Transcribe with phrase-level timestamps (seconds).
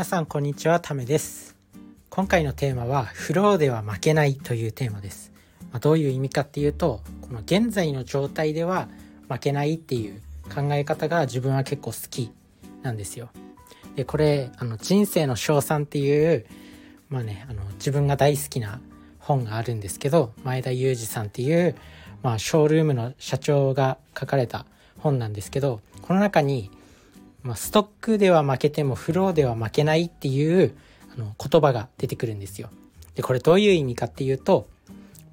[0.00, 1.58] 皆さんこんにちはためです。
[2.08, 5.30] 今回のテーマはフローでは負けないというテーマです、
[5.72, 8.88] まあ、どういう意味かっていうとこの現在の状態では
[9.28, 12.32] 負けないっていう考え方が自分は結構好き
[12.80, 13.28] なんですよ。
[13.94, 16.46] でこれあの人生の賞賛っていう
[17.10, 18.80] まあねあの自分が大好きな
[19.18, 21.76] 本があるんですけど前田裕二さんっていう、
[22.22, 24.64] まあ、ショールームの社長が書かれた
[24.96, 26.70] 本なんですけどこの中に
[27.42, 30.76] まあ、ストックでは負けてもフローでは負けないっていう
[31.14, 32.70] あの言葉が出てくるんですよ。
[33.14, 34.68] で、これどういう意味かっていうと、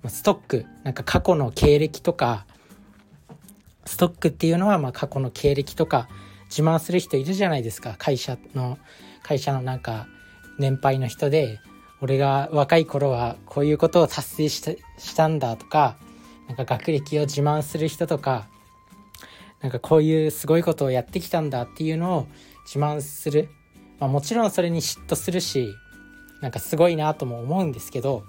[0.07, 2.45] ストック、なんか過去の経歴とか、
[3.85, 6.09] ストックっていうのはまあ過去の経歴とか
[6.49, 7.95] 自慢する人いるじゃないですか。
[7.97, 8.77] 会社の、
[9.23, 10.07] 会社のなんか
[10.59, 11.59] 年配の人で、
[12.01, 15.97] 俺が若い頃はこういうことを達成したしたんだとか、
[16.47, 18.47] なんか学歴を自慢する人とか、
[19.61, 22.27] なんかこういうすごいことをやってきたんだっていうのを
[22.65, 23.49] 自慢する、
[23.99, 25.73] まあ、もちろんそれに嫉妬するし
[26.41, 28.23] なんかすごいなとも思うんですけど、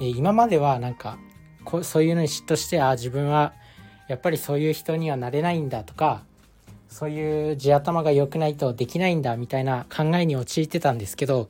[0.00, 1.18] 今まではなんか
[1.64, 3.52] こうそういうのに嫉妬してああ自分は
[4.08, 6.22] やっぱりそういう人にはなれないんだとか
[6.88, 11.48] そういう地頭が良くないとできないんだみたいな考えに陥ってたんですけど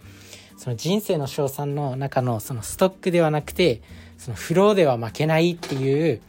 [0.57, 3.83] その人生の賞賛の中のそのストックではなくて
[4.17, 6.21] そのフローでは負けないっていう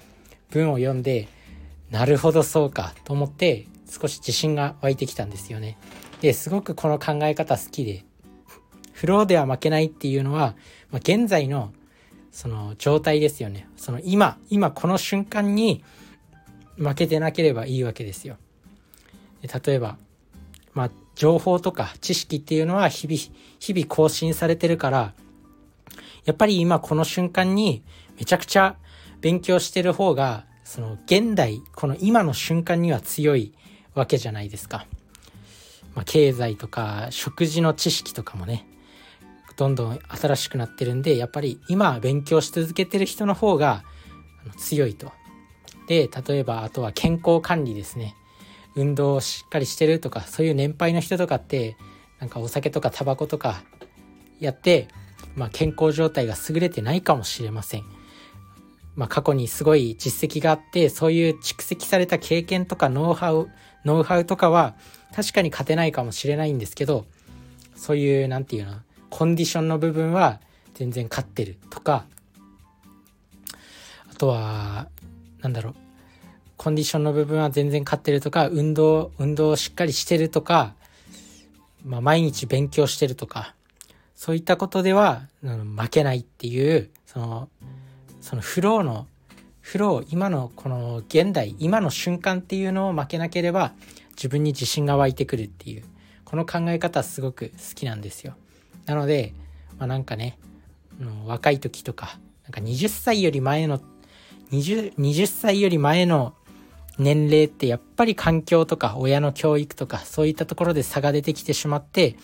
[0.51, 1.29] 文を読んで
[1.91, 5.77] なるほどそうかと思って少し自信が湧いてきたんですよね。
[6.21, 8.03] ですごくこの考え方好きで
[8.97, 10.55] フローでは負けないっていうのは、
[10.89, 11.71] まあ、現在の
[12.31, 13.67] その状態ですよね。
[13.77, 15.83] その今、今この瞬間に
[16.77, 18.37] 負けてなければいいわけですよ。
[19.41, 19.97] 例えば、
[20.73, 23.19] まあ、情報とか知識っていうのは日々、
[23.59, 25.13] 日々更新されてるから、
[26.25, 27.83] やっぱり今この瞬間に
[28.17, 28.77] めちゃくちゃ
[29.21, 33.53] 勉強してる方がその現代、この今の瞬間には強い
[33.95, 34.85] わけじゃないですか。
[35.95, 38.67] まあ、経済とか食事の知識とかもね、
[39.55, 43.85] どんどん新しくなってるんで、やっぱり今勉強し続けてる人の方が
[44.57, 45.13] 強いと。
[45.87, 48.17] で、例えばあとは健康管理ですね。
[48.75, 51.77] 運動をしっかりしてるとか、そういう年配の人とかって、
[52.19, 53.63] なんかお酒とかタバコとか
[54.41, 54.89] やって、
[55.33, 57.96] まあ、健康状態が優れてないかもしれません。
[58.97, 63.47] まあ、過去にすごい実績があって、そういう蓄積された経験とかノウハウ、
[63.85, 64.75] ノウハウとかは
[65.15, 67.05] 確かに勝てないかもしれないんですけど、
[67.75, 68.73] そういう、なんていうの、
[69.11, 70.41] コンディションの部分は
[70.73, 72.05] 全然勝ってるとか、
[74.11, 74.89] あとは、
[75.41, 75.75] なんだろう、
[76.57, 80.73] コンディションの部分は全然勝ってるとか、運動、運動をしっかりしてるとか、
[81.85, 83.53] まあ、毎日勉強してるとか、
[84.15, 87.49] そういったことでは、うん、負けないっていう、その、
[88.27, 89.07] そのフローの
[89.61, 93.71] フロー今のこの現代今の瞬間っていうのを負けなければ
[94.17, 95.85] 自分に自信が湧いてくるっていう
[96.25, 98.35] この考え方すごく好きなんですよ。
[98.85, 99.33] なので、
[99.77, 100.37] まあ、なんかね
[101.25, 103.79] 若い時とかなんか20歳より前の
[104.51, 106.33] 20, 20歳より前の
[106.99, 112.17] 年齢ってやっぱり環境とか親の教育とかそういったところで差が出てきてしまって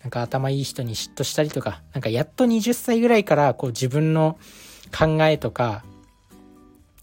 [0.00, 4.38] なんか頭いい人に嫉妬したりとかなんかやっと20歳ぐらいからこう自分の
[4.96, 5.84] 考えとか、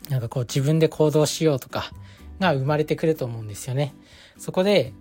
[0.09, 1.91] なんかこう自分で行動しようとか
[2.39, 3.93] が生まれてくると思うんですよね。
[4.37, 4.93] そこで、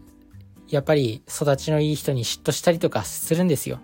[0.69, 3.81] やっぱり育ちのいい人に嫉妬したりとかするんですよ。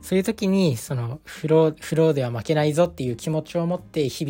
[0.00, 4.24] そういう時に、そのフロー、フローでは負けないぞっていう気持ちを持って日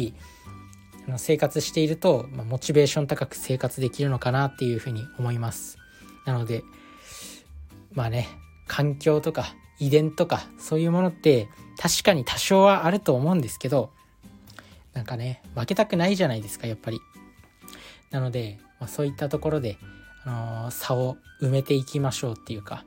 [1.07, 5.79] 々生活していると、まあ、モチベーション高く生活できるのかなっていうふうに思います。
[6.25, 6.65] なので、
[7.93, 8.29] まあね、
[8.67, 13.91] 環境とか遺伝とかそういうものって確かに多少はあると思うんですけど
[14.97, 17.01] なんかね負けたくないじゃないですかやっぱり
[18.11, 19.77] なので、まあ、そういったところで、
[20.25, 22.85] あのー、差を埋めていきましょうっていうか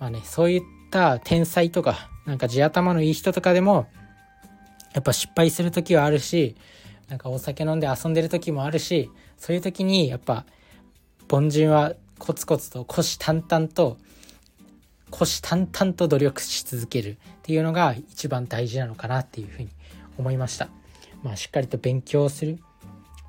[0.00, 3.86] まあねそういった天才とかなんか地頭のいい人とかでも
[4.94, 6.56] やっぱ失敗する時はあるし
[7.08, 10.46] なんかお酒飲んで遊んでる時もあるしそういう時にやっぱ
[11.30, 13.98] 凡人はコツコツと虎視眈々と
[15.10, 19.68] 虎視眈々と努力し続けるっていうのが一番大事なのかなっていうふうに
[20.16, 20.70] 思いました。
[21.22, 22.58] まあ、しっかりと勉強する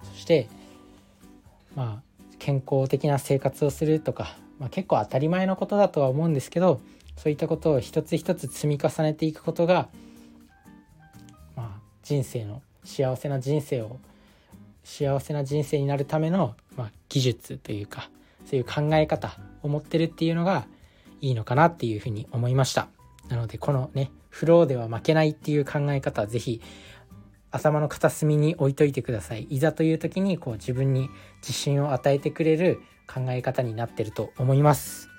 [0.03, 0.47] そして
[1.75, 2.07] まあ
[2.39, 6.81] 健康的な生活をするとか、まあ、結構当たり前のことだとは思うんですけど
[7.17, 9.89] そういったことを一つ一つ積み重ねていくことが、
[11.55, 13.99] まあ、人生の幸せな人生を
[14.83, 18.09] 幸せな人生になるための、まあ、技術というか
[18.45, 20.65] そういう考え方を持ってるっていうのが
[21.19, 22.87] いいのかなっていうふうに思いました。
[23.29, 26.61] なのでこのね、フローでは負けないっていう考え方はぜひ
[27.51, 29.43] 頭の片隅に置いといてください。
[29.43, 31.09] いざという時にこう自分に
[31.41, 35.09] 自信を与えてくれる考え方になってると思います。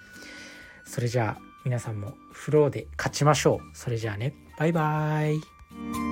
[0.84, 6.07] それじゃあ皆さんもフローで勝ちましょうそれじゃあねバイバーイ